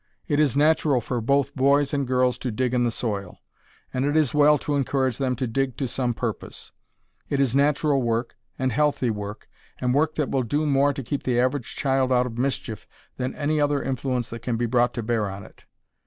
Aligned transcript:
It 0.27 0.39
is 0.39 0.57
natural 0.57 0.99
for 0.99 1.21
both 1.21 1.53
boys 1.55 1.93
and 1.93 2.07
girls 2.07 2.39
to 2.39 2.49
dig 2.49 2.73
in 2.73 2.85
the 2.85 2.89
soil, 2.89 3.37
and 3.93 4.03
it 4.03 4.17
is 4.17 4.33
well 4.33 4.57
to 4.57 4.73
encourage 4.73 5.19
them 5.19 5.35
to 5.35 5.45
dig 5.45 5.77
to 5.77 5.87
some 5.87 6.15
purpose. 6.15 6.71
It 7.29 7.39
is 7.39 7.55
natural 7.55 8.01
work, 8.01 8.35
and 8.57 8.71
healthy 8.71 9.11
work, 9.11 9.47
and 9.79 9.93
work 9.93 10.15
that 10.15 10.31
will 10.31 10.41
do 10.41 10.65
more 10.65 10.91
to 10.91 11.03
keep 11.03 11.21
the 11.21 11.39
average 11.39 11.75
child 11.75 12.11
out 12.11 12.25
of 12.25 12.39
mischief 12.39 12.87
than 13.17 13.35
any 13.35 13.61
other 13.61 13.83
influence 13.83 14.27
that 14.31 14.41
can 14.41 14.57
be 14.57 14.65
brought 14.65 14.95
to 14.95 15.03
bear 15.03 15.29
on 15.29 15.43
it. 15.43 15.65